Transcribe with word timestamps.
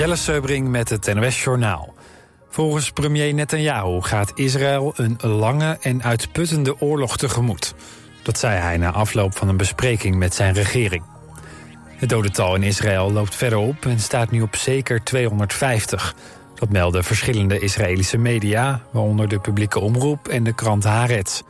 Jelle 0.00 0.16
Seubring 0.16 0.68
met 0.68 0.88
het 0.88 1.14
NOS 1.14 1.44
Journaal. 1.44 1.94
Volgens 2.48 2.90
premier 2.90 3.34
Netanyahu 3.34 4.00
gaat 4.00 4.32
Israël 4.34 4.92
een 4.96 5.18
lange 5.22 5.78
en 5.80 6.02
uitputtende 6.02 6.80
oorlog 6.80 7.16
tegemoet. 7.16 7.74
Dat 8.22 8.38
zei 8.38 8.58
hij 8.58 8.76
na 8.76 8.90
afloop 8.90 9.36
van 9.36 9.48
een 9.48 9.56
bespreking 9.56 10.16
met 10.16 10.34
zijn 10.34 10.54
regering. 10.54 11.02
Het 11.86 12.08
dodental 12.08 12.54
in 12.54 12.62
Israël 12.62 13.12
loopt 13.12 13.34
verder 13.34 13.58
op 13.58 13.86
en 13.86 13.98
staat 13.98 14.30
nu 14.30 14.42
op 14.42 14.56
zeker 14.56 15.04
250. 15.04 16.14
Dat 16.54 16.68
melden 16.68 17.04
verschillende 17.04 17.58
Israëlische 17.58 18.18
media, 18.18 18.80
waaronder 18.90 19.28
de 19.28 19.38
publieke 19.38 19.80
omroep 19.80 20.28
en 20.28 20.44
de 20.44 20.54
krant 20.54 20.84
Haaretz. 20.84 21.42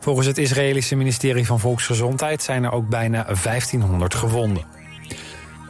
Volgens 0.00 0.26
het 0.26 0.38
Israëlische 0.38 0.96
ministerie 0.96 1.46
van 1.46 1.60
Volksgezondheid 1.60 2.42
zijn 2.42 2.64
er 2.64 2.72
ook 2.72 2.88
bijna 2.88 3.26
1500 3.42 4.14
gewonden. 4.14 4.75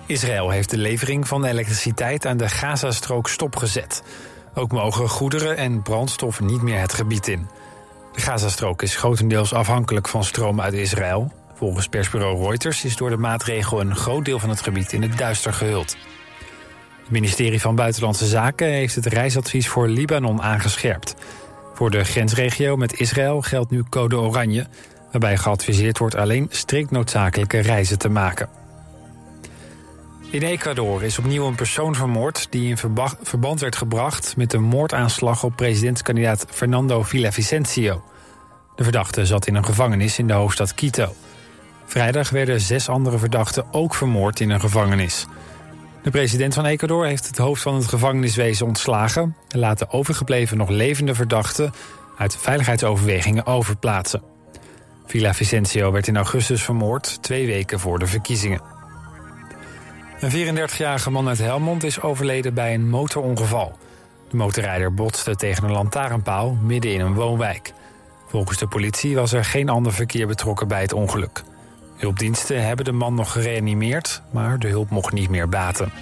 Israël 0.07 0.51
heeft 0.51 0.71
de 0.71 0.79
levering 0.79 1.29
van 1.29 1.45
elektriciteit 1.45 2.27
aan 2.27 2.37
de 2.37 2.49
Gazastrook 2.49 3.29
stopgezet. 3.29 4.03
Ook 4.55 4.73
mogen 4.73 5.09
goederen 5.09 5.57
en 5.57 5.83
brandstof 5.83 6.41
niet 6.41 6.63
meer 6.63 6.81
het 6.81 6.93
gebied 6.93 7.29
in. 7.29 7.47
De 8.13 8.21
Gazastrook 8.21 8.83
is 8.83 8.97
grotendeels 8.97 9.53
afhankelijk 9.53 10.09
van 10.09 10.25
stroom 10.25 10.61
uit 10.61 10.75
Israël. 10.75 11.33
Volgens 11.55 11.89
persbureau 11.89 12.47
Reuters 12.47 12.85
is 12.85 12.97
door 12.97 13.11
de 13.11 13.17
maatregel 13.17 13.81
een 13.81 13.97
groot 13.97 14.25
deel 14.25 14.39
van 14.39 14.49
het 14.49 14.61
gebied 14.61 14.93
in 14.93 15.03
het 15.03 15.19
duister 15.19 15.53
gehuld. 15.53 15.97
Het 17.01 17.11
ministerie 17.11 17.61
van 17.61 17.75
Buitenlandse 17.75 18.27
Zaken 18.27 18.69
heeft 18.69 18.95
het 18.95 19.07
reisadvies 19.07 19.69
voor 19.69 19.89
Libanon 19.89 20.43
aangescherpt. 20.43 21.15
Voor 21.75 21.91
de 21.91 22.05
grensregio 22.05 22.77
met 22.77 23.01
Israël 23.01 23.41
geldt 23.41 23.71
nu 23.71 23.83
code 23.83 24.17
oranje, 24.17 24.67
waarbij 25.11 25.37
geadviseerd 25.37 25.99
wordt 25.99 26.15
alleen 26.15 26.47
strikt 26.51 26.91
noodzakelijke 26.91 27.59
reizen 27.59 27.99
te 27.99 28.09
maken. 28.09 28.66
In 30.37 30.43
Ecuador 30.43 31.03
is 31.03 31.19
opnieuw 31.19 31.47
een 31.47 31.55
persoon 31.55 31.95
vermoord 31.95 32.47
die 32.51 32.69
in 32.69 32.77
verband 33.23 33.61
werd 33.61 33.77
gebracht 33.77 34.37
met 34.37 34.51
de 34.51 34.59
moordaanslag 34.59 35.45
op 35.45 35.57
presidentskandidaat 35.57 36.47
Fernando 36.51 37.03
Villavicencio. 37.03 38.05
De 38.75 38.83
verdachte 38.83 39.27
zat 39.27 39.47
in 39.47 39.55
een 39.55 39.65
gevangenis 39.65 40.19
in 40.19 40.27
de 40.27 40.33
hoofdstad 40.33 40.75
Quito. 40.75 41.15
Vrijdag 41.87 42.31
werden 42.31 42.61
zes 42.61 42.89
andere 42.89 43.19
verdachten 43.19 43.65
ook 43.71 43.95
vermoord 43.95 44.41
in 44.41 44.51
een 44.51 44.61
gevangenis. 44.61 45.27
De 46.03 46.11
president 46.11 46.55
van 46.55 46.65
Ecuador 46.65 47.07
heeft 47.07 47.27
het 47.27 47.39
hoofd 47.39 47.63
van 47.63 47.75
het 47.75 47.87
gevangeniswezen 47.87 48.67
ontslagen... 48.67 49.37
en 49.49 49.59
laat 49.59 49.79
de 49.79 49.91
overgebleven 49.91 50.57
nog 50.57 50.69
levende 50.69 51.15
verdachten 51.15 51.73
uit 52.19 52.37
veiligheidsoverwegingen 52.37 53.47
overplaatsen. 53.47 54.23
Villavicencio 55.07 55.93
werd 55.93 56.09
in 56.09 56.17
augustus 56.17 56.63
vermoord, 56.63 57.23
twee 57.23 57.47
weken 57.47 57.81
voor 57.81 57.99
de 57.99 58.07
verkiezingen. 58.07 58.76
Een 60.21 60.59
34-jarige 60.59 61.11
man 61.11 61.29
uit 61.29 61.39
Helmond 61.39 61.85
is 61.85 62.01
overleden 62.01 62.55
bij 62.55 62.75
een 62.75 62.89
motorongeval. 62.89 63.79
De 64.29 64.37
motorrijder 64.37 64.95
botste 64.95 65.37
tegen 65.37 65.65
een 65.65 65.73
lantaarnpaal 65.73 66.59
midden 66.63 66.93
in 66.93 67.01
een 67.01 67.15
woonwijk. 67.15 67.73
Volgens 68.27 68.59
de 68.59 68.67
politie 68.67 69.15
was 69.15 69.33
er 69.33 69.45
geen 69.45 69.69
ander 69.69 69.93
verkeer 69.93 70.27
betrokken 70.27 70.69
bij 70.69 70.81
het 70.81 70.93
ongeluk. 70.93 71.43
Hulpdiensten 71.97 72.67
hebben 72.67 72.85
de 72.85 72.93
man 72.93 73.15
nog 73.15 73.33
gereanimeerd, 73.33 74.23
maar 74.33 74.59
de 74.59 74.69
hulp 74.69 74.91
mocht 74.91 75.13
niet 75.13 75.31
meer 75.31 75.49
baten. 75.49 75.93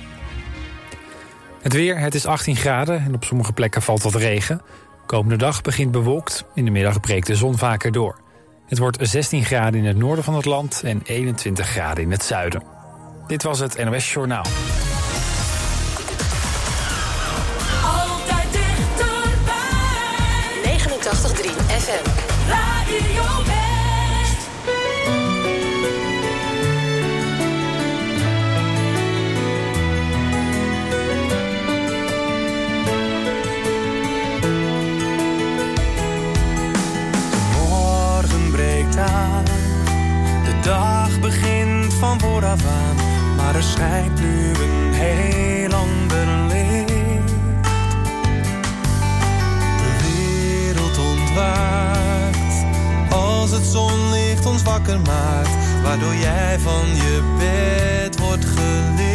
Het 1.62 1.72
weer, 1.72 1.98
het 1.98 2.14
is 2.14 2.26
18 2.26 2.56
graden 2.56 3.04
en 3.04 3.14
op 3.14 3.24
sommige 3.24 3.52
plekken 3.52 3.82
valt 3.82 4.02
wat 4.02 4.14
regen. 4.14 4.60
Komende 5.06 5.36
dag 5.36 5.62
begint 5.62 5.90
bewolkt, 5.90 6.44
in 6.54 6.64
de 6.64 6.70
middag 6.70 7.00
breekt 7.00 7.26
de 7.26 7.36
zon 7.36 7.58
vaker 7.58 7.92
door. 7.92 8.18
Het 8.66 8.78
wordt 8.78 9.08
16 9.08 9.44
graden 9.44 9.80
in 9.80 9.86
het 9.86 9.96
noorden 9.96 10.24
van 10.24 10.34
het 10.34 10.44
land 10.44 10.82
en 10.84 11.00
21 11.04 11.68
graden 11.68 12.04
in 12.04 12.10
het 12.10 12.24
zuiden. 12.24 12.73
Dit 13.26 13.42
was 13.42 13.58
het 13.58 13.84
NOS 13.84 14.12
Journaal. 14.12 14.44
Altijd 17.84 18.52
dichterbij. 18.52 19.58
89.3 20.62 21.50
FM. 21.66 22.08
Radio 22.48 23.22
West. 23.44 24.48
Morgen 37.58 38.50
breekt 38.50 38.96
aan, 38.96 39.44
de 40.44 40.60
dag 40.62 41.20
begint 41.20 41.94
van 41.94 42.20
vooraf 42.20 42.66
aan, 42.66 42.93
maar 43.54 44.10
nu 44.20 44.48
een 44.48 44.92
heel 44.92 45.72
ander 45.72 46.26
licht. 46.48 47.28
De 49.78 49.96
wereld 50.02 50.98
ontwaakt, 50.98 52.64
als 53.10 53.50
het 53.50 53.64
zonlicht 53.64 54.46
ons 54.46 54.62
wakker 54.62 55.00
maakt, 55.00 55.82
waardoor 55.82 56.14
jij 56.14 56.58
van 56.58 56.86
je 56.94 57.22
bed 57.38 58.18
wordt 58.18 58.44
gelicht. 58.44 59.14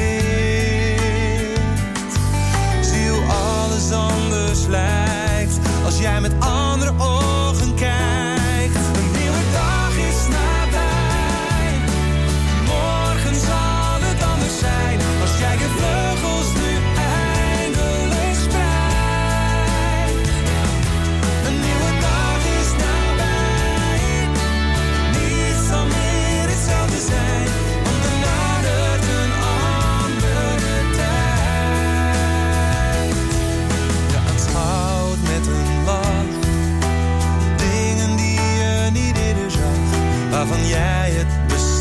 Zie 2.81 3.09
hoe 3.09 3.25
alles 3.25 3.91
anders 3.91 4.65
lijkt 4.67 5.59
als 5.85 5.99
jij 5.99 6.21
met 6.21 6.33
andere 6.39 6.93
ogen 6.97 7.18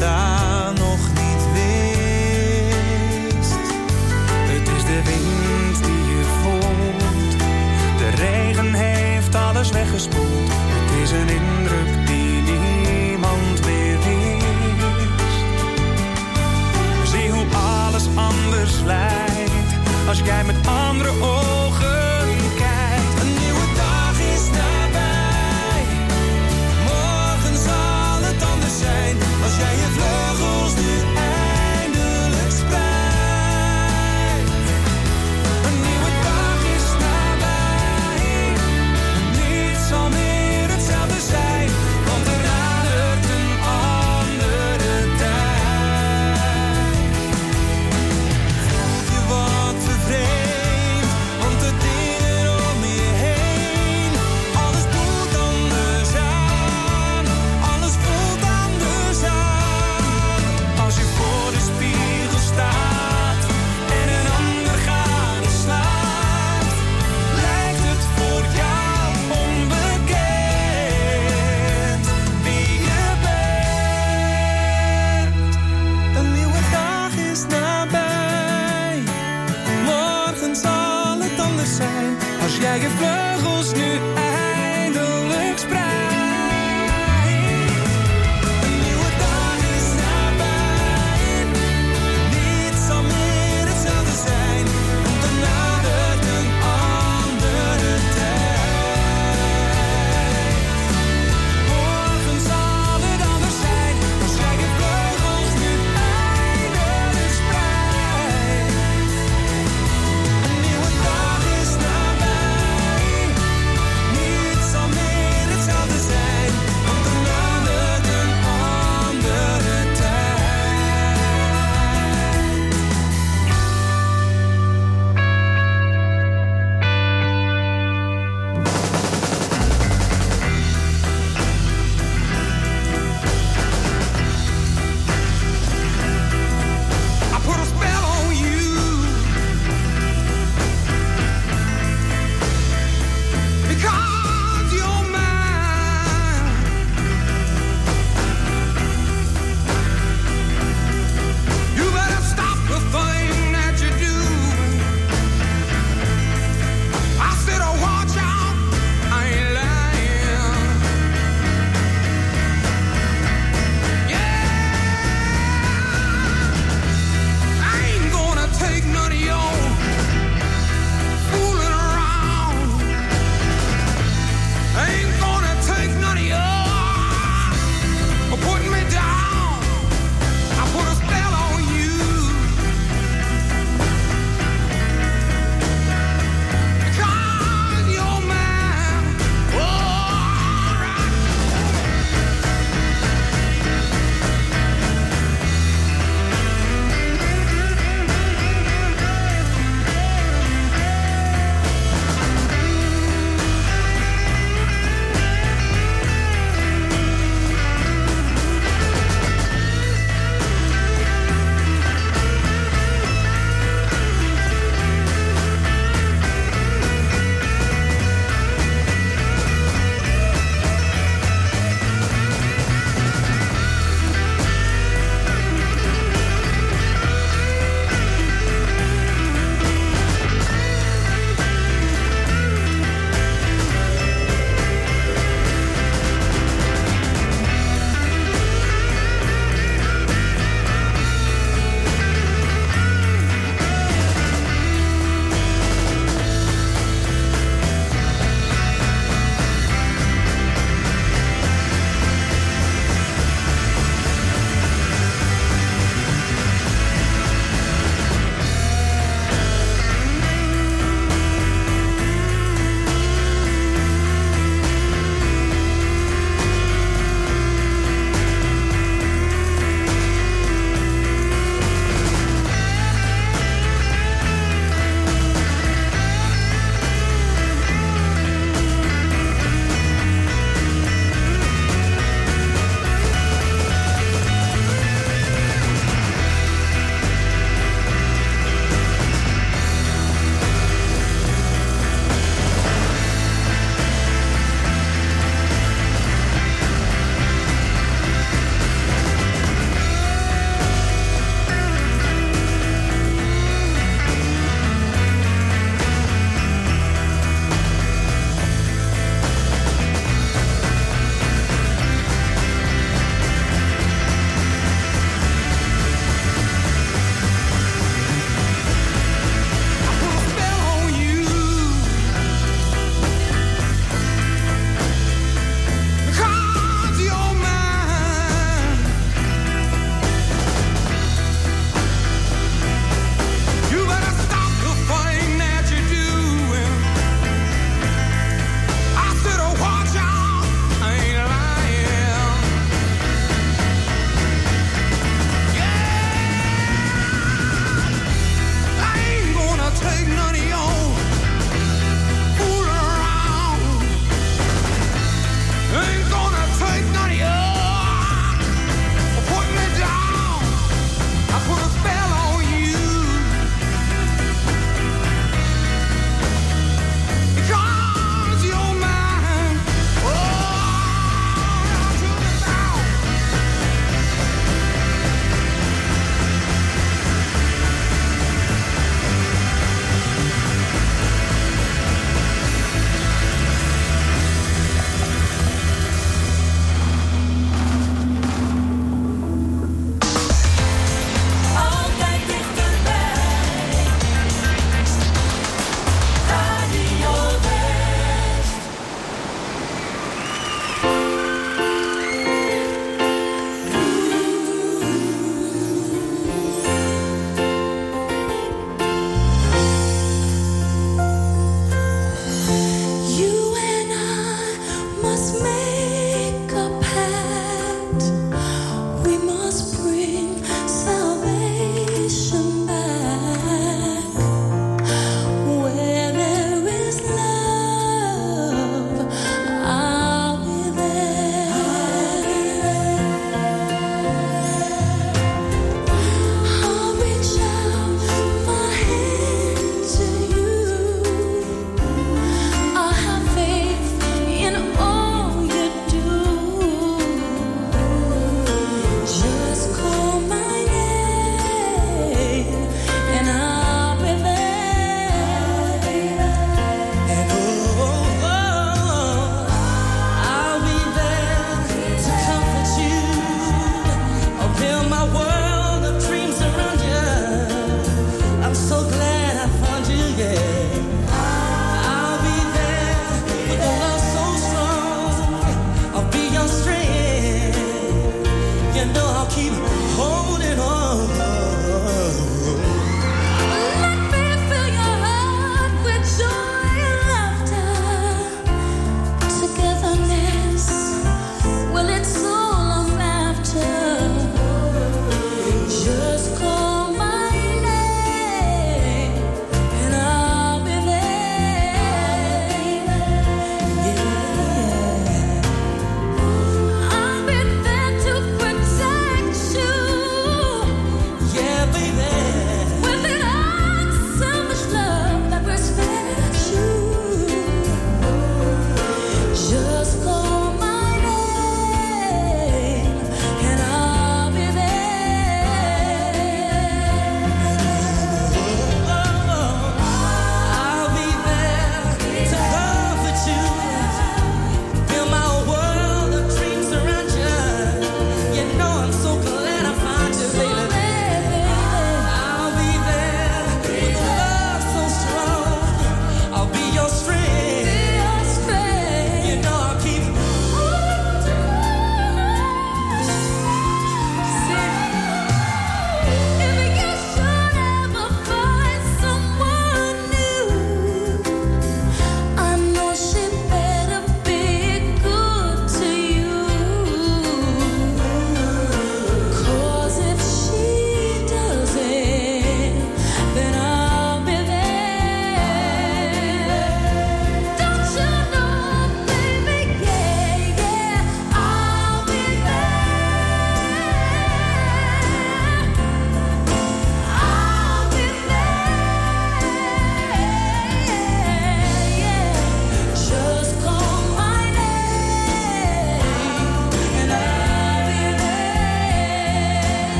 bestaan 0.00 0.74
nog 0.74 0.98
niet 1.08 1.44
wist. 1.52 1.72
Het 4.52 4.68
is 4.76 4.84
de 4.84 5.02
wind 5.04 5.84
die 5.84 6.04
je 6.16 6.22
voelt, 6.42 7.38
de 7.98 8.08
regen 8.08 8.74
heeft 8.74 9.34
alles 9.34 9.70
weggespoeld. 9.70 10.50
Het 10.52 11.02
is 11.02 11.10
een 11.10 11.28
indruk 11.28 12.06
die 12.06 12.42
niemand 12.42 13.64
meer 13.66 13.98
wist. 13.98 15.44
Zie 17.10 17.30
hoe 17.30 17.46
alles 17.52 18.06
anders 18.14 18.80
lijkt 18.84 19.52
als 20.08 20.18
jij 20.18 20.44
met 20.44 20.56
andere 20.66 21.10
ogen 21.20 21.39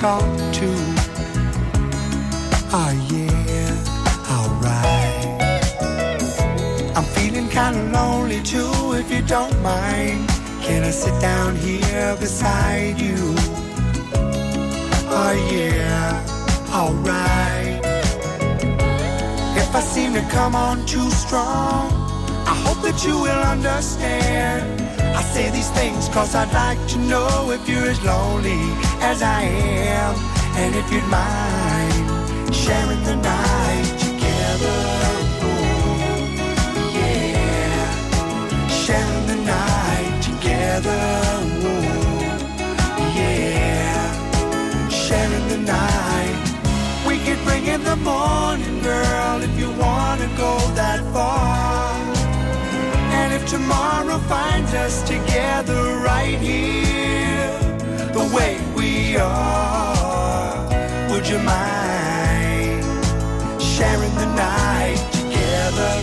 talk 0.00 0.22
to? 0.50 0.68
Oh 2.72 2.92
yeah, 3.12 3.72
alright. 4.34 5.26
I'm 6.96 7.04
feeling 7.04 7.50
kinda 7.50 7.82
lonely 7.92 8.42
too, 8.42 8.94
if 8.94 9.12
you 9.12 9.20
don't 9.20 9.60
mind. 9.60 10.26
Can 10.62 10.84
I 10.84 10.90
sit 10.90 11.20
down 11.20 11.54
here 11.54 12.16
beside 12.18 12.98
you? 12.98 13.34
Oh 15.20 15.34
yeah, 15.52 16.24
alright. 16.72 17.84
If 19.62 19.74
I 19.74 19.80
seem 19.80 20.14
to 20.14 20.22
come 20.30 20.54
on 20.54 20.86
too 20.86 21.10
strong, 21.10 21.99
that 22.90 23.04
you 23.06 23.14
will 23.20 23.42
understand. 23.54 24.82
I 25.16 25.22
say 25.22 25.48
these 25.50 25.70
things 25.70 26.08
cause 26.08 26.34
I'd 26.34 26.52
like 26.52 26.80
to 26.88 26.98
know 26.98 27.52
if 27.52 27.68
you're 27.68 27.88
as 27.88 28.02
lonely 28.02 28.62
as 29.00 29.22
I 29.22 29.42
am. 29.42 30.14
And 30.58 30.74
if 30.74 30.90
you'd 30.90 31.06
mind 31.06 31.94
sharing 32.52 33.02
the 33.04 33.14
night 33.14 33.90
together. 34.06 34.78
Oh, 35.46 35.94
yeah. 36.98 37.86
Sharing 38.68 39.26
the 39.32 39.38
night 39.56 40.14
together. 40.28 41.00
Oh, 41.70 43.14
yeah. 43.14 44.88
Sharing 44.88 45.46
the 45.46 45.58
night. 45.58 46.38
We 47.06 47.18
could 47.24 47.40
bring 47.44 47.66
in 47.66 47.84
the 47.84 47.96
morning, 47.96 48.82
girl, 48.82 49.42
if 49.42 49.56
you 49.56 49.70
wanna 49.78 50.28
go 50.36 50.58
that 50.74 51.00
far. 51.12 51.99
If 53.40 53.48
tomorrow 53.48 54.18
finds 54.18 54.74
us 54.74 55.02
together 55.02 55.96
right 56.04 56.38
here, 56.38 57.48
the 58.12 58.30
way 58.36 58.60
we 58.76 59.16
are, 59.16 60.68
would 61.10 61.26
you 61.26 61.38
mind 61.38 62.84
sharing 63.58 64.14
the 64.16 64.26
night 64.36 65.00
together? 65.10 66.02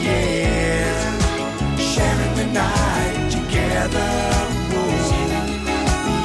Yeah, 0.00 1.18
sharing 1.76 2.34
the 2.40 2.46
night 2.54 3.30
together. 3.30 4.08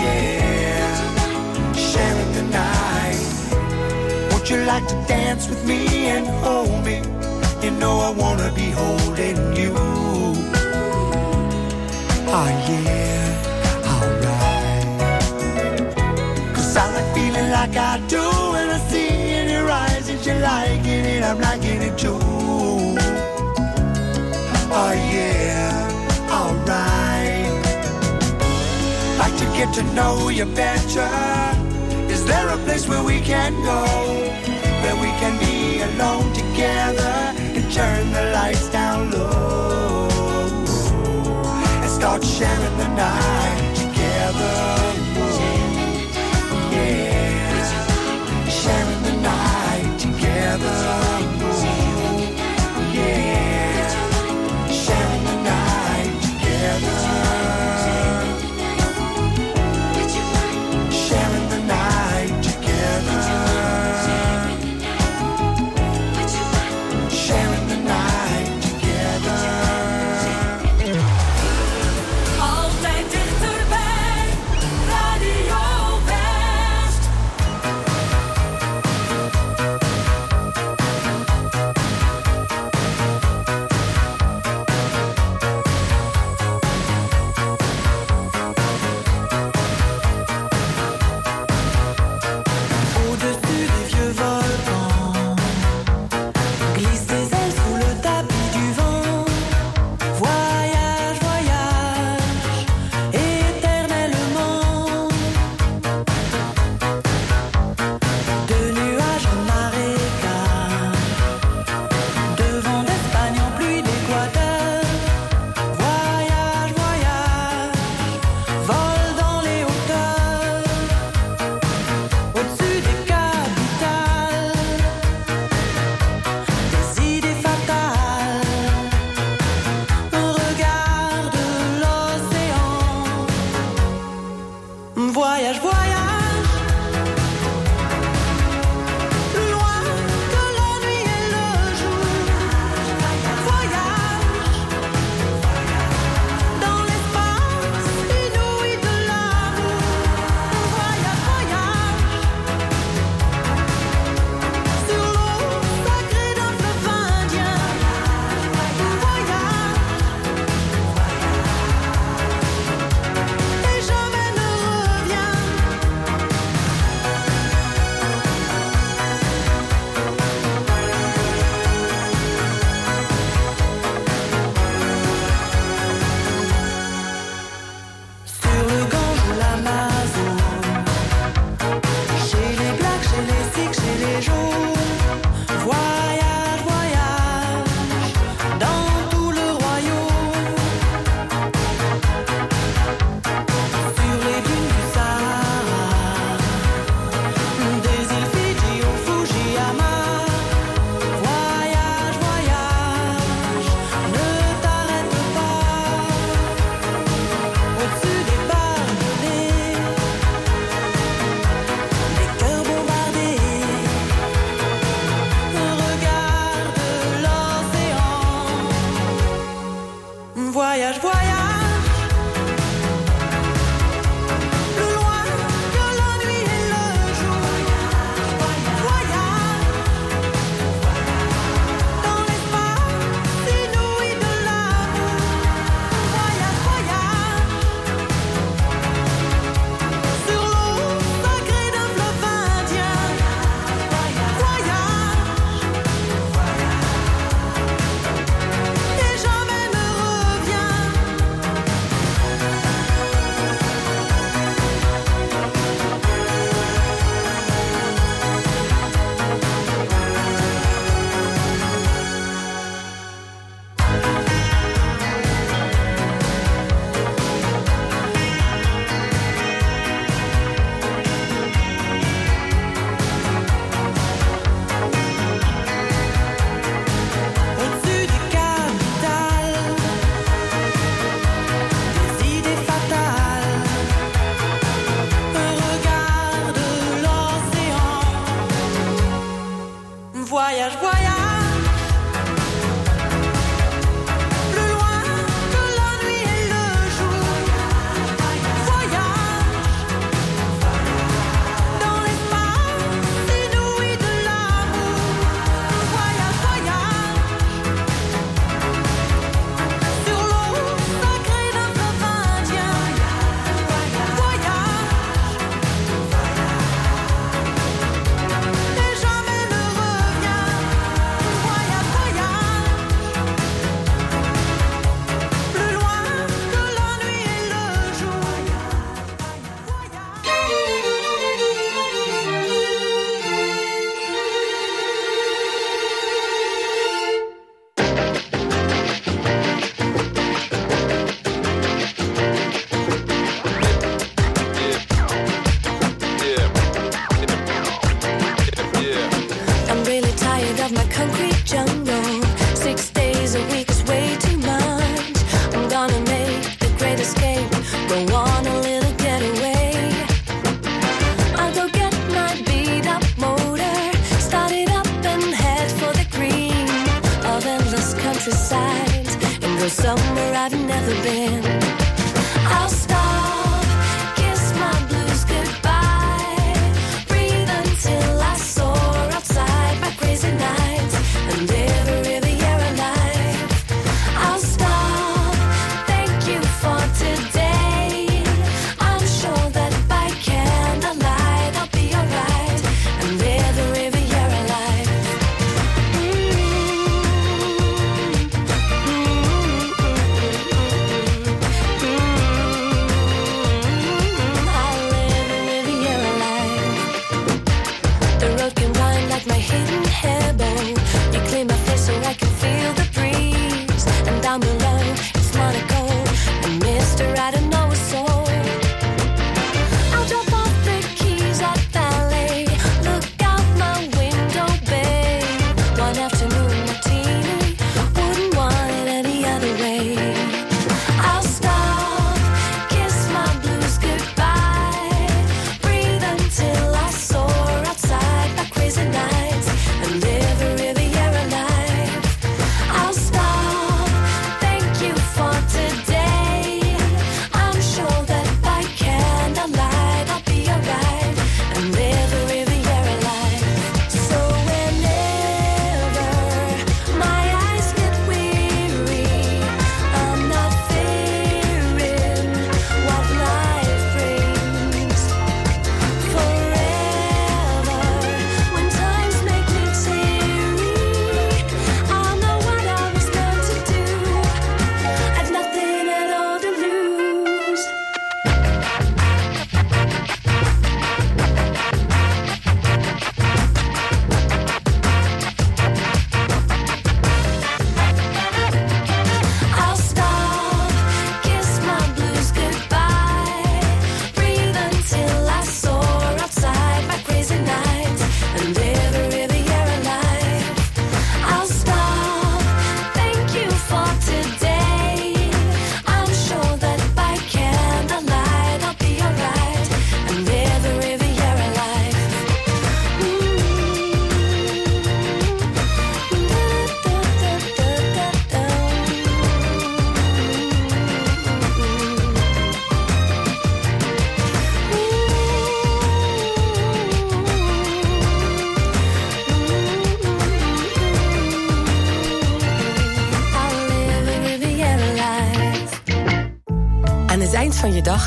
Yeah, 0.05 0.87
sharing 1.75 2.31
the 2.31 2.43
night. 2.43 4.33
Would 4.33 4.49
you 4.49 4.63
like 4.63 4.87
to 4.87 4.95
dance 5.05 5.49
with 5.49 5.65
me 5.67 6.07
and 6.07 6.25
hold 6.27 6.85
me? 6.85 7.20
Know 7.81 7.97
I 7.99 8.11
wanna 8.11 8.51
be 8.53 8.69
holding 8.69 9.37
you. 9.55 9.73
Oh 12.27 12.49
yeah, 12.69 13.25
alright. 13.91 14.85
Cause 16.53 16.77
I 16.77 16.85
like 16.93 17.09
feeling 17.15 17.49
like 17.49 17.75
I 17.75 17.97
do 18.07 18.21
when 18.53 18.69
I 18.69 18.77
see 18.91 19.09
in 19.39 19.49
your 19.49 19.67
eyes 19.67 20.05
that 20.09 20.23
you're 20.23 20.39
liking 20.41 21.05
it, 21.13 21.23
I'm 21.23 21.39
liking 21.41 21.81
it 21.81 21.97
too. 21.97 22.19
Oh 24.79 24.93
yeah, 25.15 25.73
alright. 26.29 27.49
Like 29.17 29.35
to 29.39 29.45
get 29.57 29.73
to 29.73 29.83
know 29.95 30.29
you 30.29 30.45
better. 30.45 31.09
Is 32.13 32.23
there 32.25 32.47
a 32.47 32.57
place 32.57 32.87
where 32.87 33.03
we 33.03 33.21
can 33.21 33.53
go? 33.63 33.85
Where 34.83 34.97
we 34.97 35.09
can 35.17 35.35
be 35.39 35.81
alone 35.81 36.31
together 36.31 37.40
turn 37.71 38.11
the 38.11 38.31
lights 38.33 38.67
down 38.69 39.09
low 39.11 40.09
and 41.81 41.89
start 41.89 42.21
sharing 42.21 42.77
the 42.77 42.87
night 42.89 43.75
together. 43.75 44.55
Yeah, 46.71 47.69
sharing 48.49 49.03
the 49.03 49.13
night 49.21 49.99
together. 49.99 51.40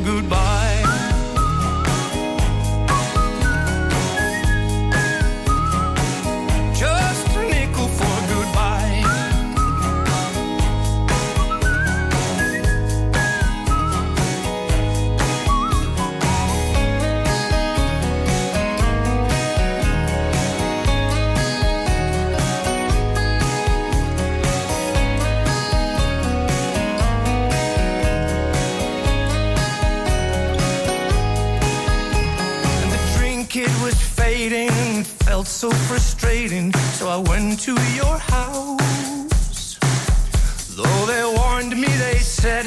Goodbye. 0.00 0.45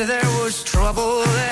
There 0.05 0.23
was 0.39 0.63
trouble 0.63 1.21
ahead. 1.23 1.48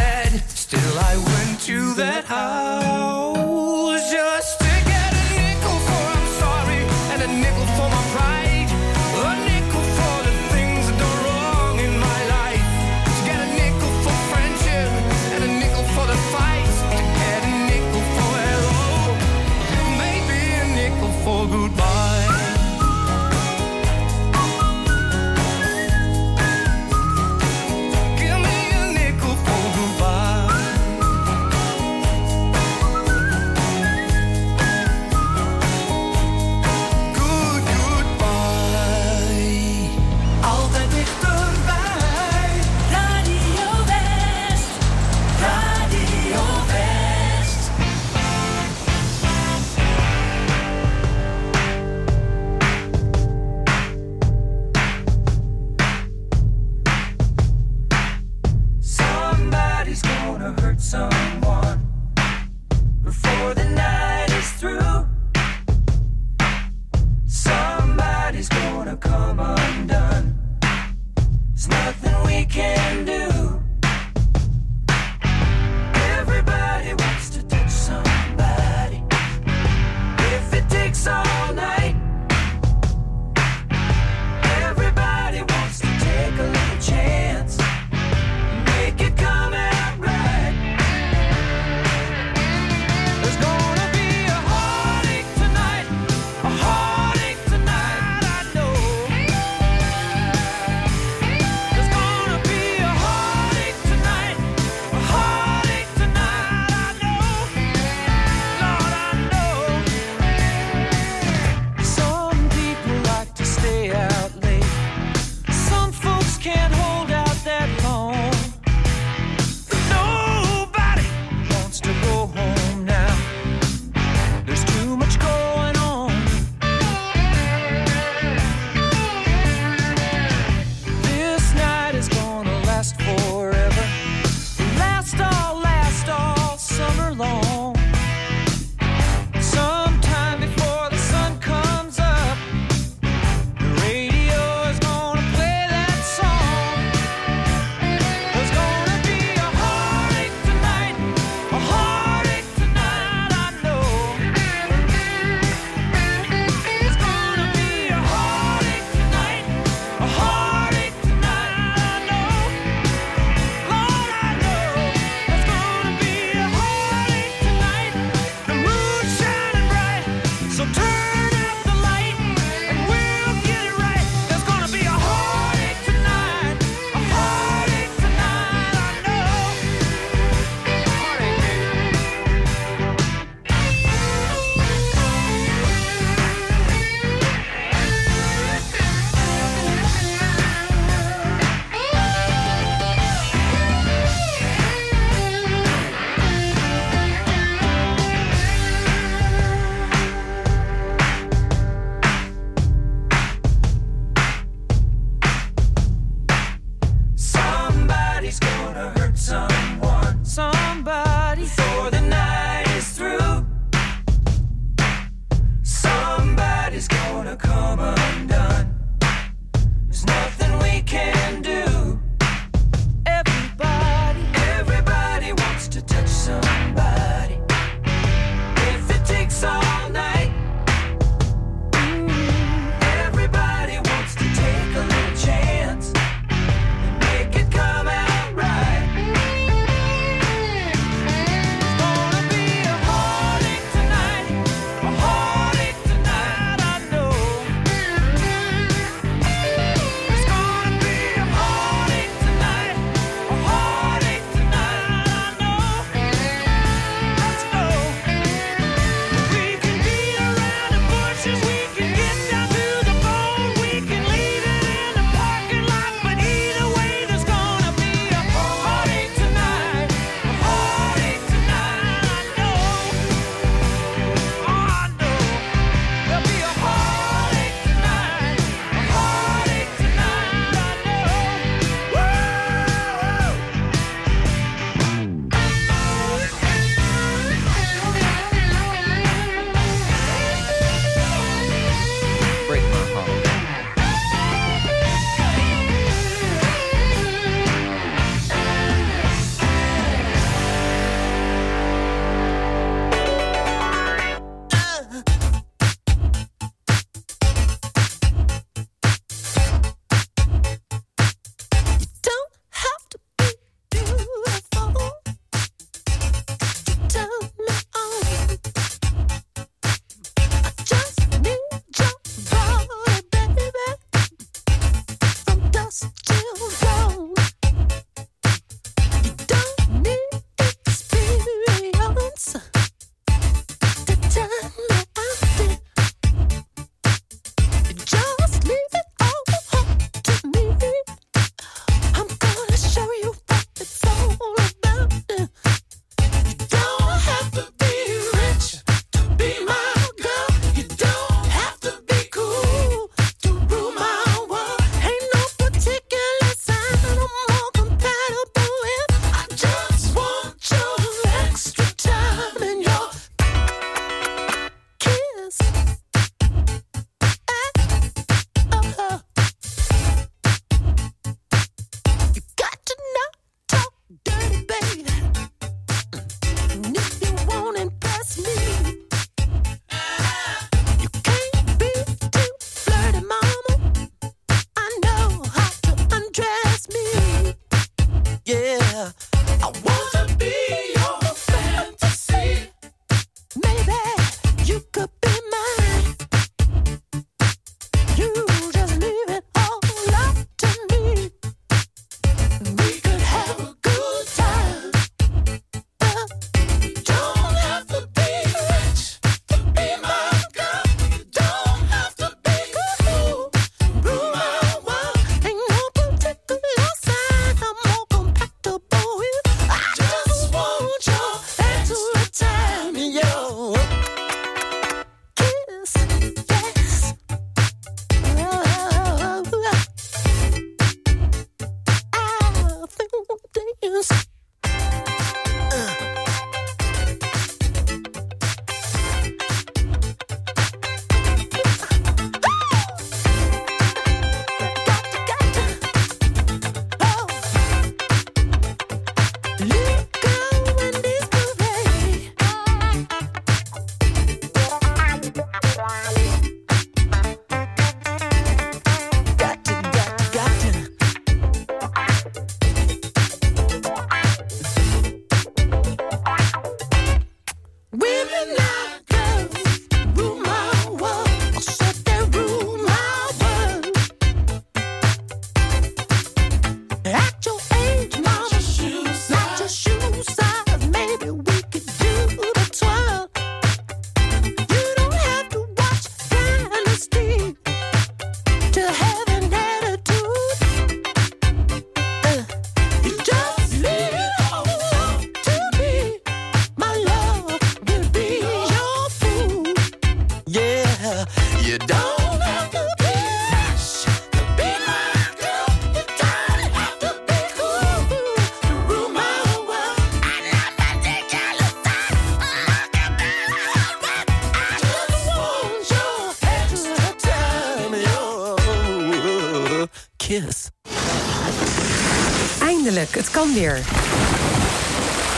Weer. 523.34 523.60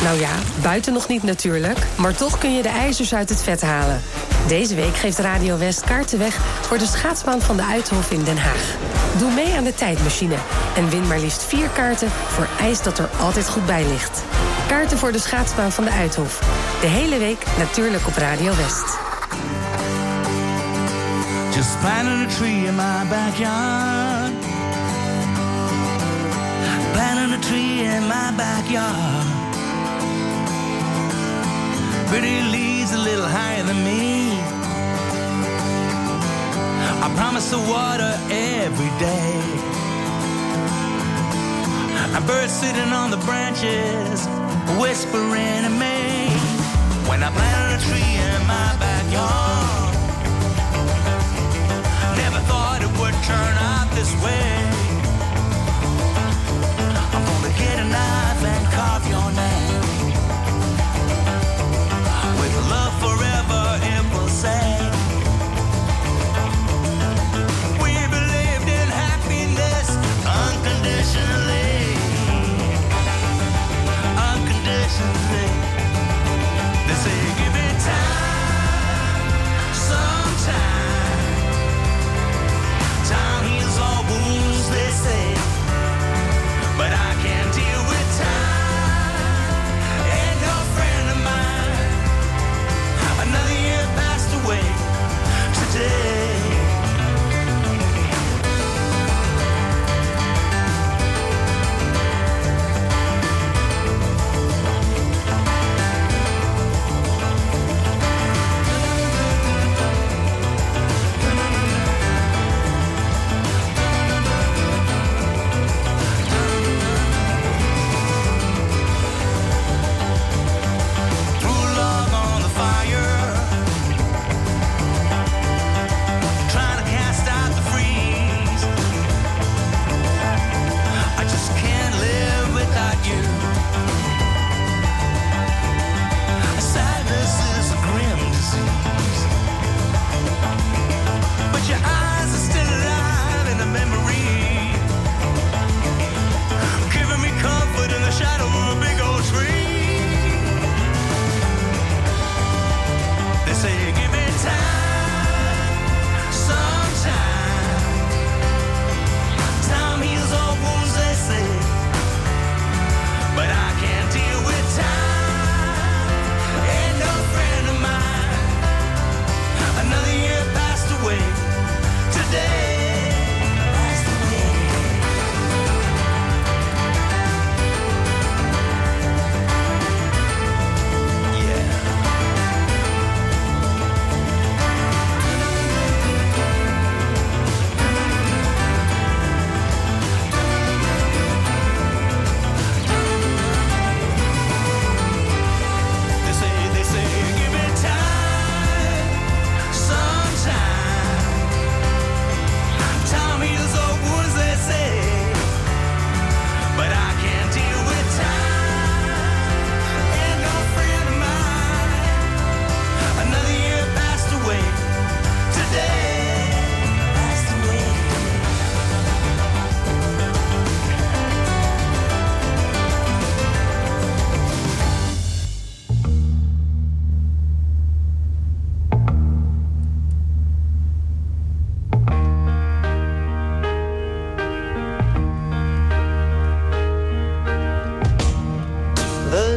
Nou 0.04 0.20
ja, 0.20 0.32
buiten 0.62 0.94
nog 0.94 1.08
niet 1.08 1.24
natuurlijk, 1.24 1.78
maar 1.96 2.16
toch 2.16 2.38
kun 2.38 2.56
je 2.56 2.62
de 2.62 2.70
ijzers 2.70 3.14
uit 3.14 3.30
het 3.30 3.44
vet 3.44 3.62
halen. 3.62 4.02
Deze 4.48 4.76
week 4.76 4.96
geeft 4.96 5.20
Radio 5.20 5.58
West 5.58 5.82
kaarten 5.82 6.20
weg 6.20 6.40
voor 6.62 6.78
de 6.78 6.86
schaatsbaan 6.86 7.42
van 7.42 7.58
de 7.58 7.64
Uithof 7.64 8.12
in 8.12 8.24
Den 8.24 8.38
Haag. 8.38 8.76
Doe 9.18 9.32
mee 9.32 9.56
aan 9.56 9.64
de 9.64 9.74
tijdmachine 9.74 10.36
en 10.76 10.90
win 10.90 11.08
maar 11.08 11.20
liefst 11.20 11.44
vier 11.44 11.70
kaarten 11.70 12.10
voor 12.10 12.48
ijs 12.60 12.82
dat 12.82 13.00
er 13.00 13.10
altijd 13.20 13.50
goed 13.50 13.66
bij 13.66 13.86
ligt. 13.88 14.24
Kaarten 14.68 14.98
voor 14.98 15.12
de 15.12 15.20
schaatsbaan 15.20 15.72
van 15.72 15.84
de 15.84 15.92
Uithof. 15.92 16.40
De 16.82 16.88
hele 16.88 17.18
week 17.18 17.46
natuurlijk 17.58 18.08
op 18.08 18.16
Radio 18.16 18.56
West. 18.56 18.98
Just 21.56 21.84
a 21.84 22.26
tree 22.38 22.66
in 22.66 22.76
my 22.76 23.08
backyard. 23.10 24.19
Planting 27.30 27.46
a 27.46 27.52
tree 27.52 27.86
in 27.86 28.08
my 28.08 28.32
backyard. 28.36 29.28
Pretty 32.08 32.42
leaves 32.50 32.92
a 32.92 32.98
little 32.98 33.28
higher 33.28 33.62
than 33.64 33.84
me. 33.84 34.32
I 37.06 37.14
promise 37.16 37.52
to 37.52 37.58
water 37.58 38.18
every 38.32 38.90
day. 38.98 39.42
A 42.18 42.22
bird 42.26 42.50
sitting 42.50 42.92
on 42.92 43.12
the 43.12 43.18
branches, 43.18 44.26
whispering 44.82 45.64
to 45.66 45.70
me. 45.70 46.30
When 47.10 47.22
I 47.22 47.30
planted 47.30 47.78
a 47.78 47.82
tree 47.86 48.16
in 48.30 48.42
my 48.48 48.76
backyard. 48.80 49.94
Never 52.18 52.40
thought 52.50 52.80
it 52.82 52.92
would 53.00 53.18
turn 53.30 53.54
out 53.70 53.88
this 53.94 54.12
way. 54.24 54.69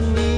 and 0.02 0.14
me. 0.16 0.31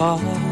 好 0.00 0.49